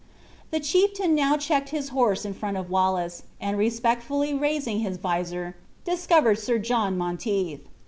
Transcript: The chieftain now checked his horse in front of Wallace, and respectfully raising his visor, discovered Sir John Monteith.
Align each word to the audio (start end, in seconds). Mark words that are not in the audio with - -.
The 0.49 0.59
chieftain 0.59 1.13
now 1.13 1.37
checked 1.37 1.69
his 1.69 1.89
horse 1.89 2.25
in 2.25 2.33
front 2.33 2.57
of 2.57 2.71
Wallace, 2.71 3.21
and 3.39 3.55
respectfully 3.55 4.33
raising 4.33 4.79
his 4.79 4.97
visor, 4.97 5.55
discovered 5.85 6.39
Sir 6.39 6.57
John 6.57 6.97
Monteith. 6.97 7.67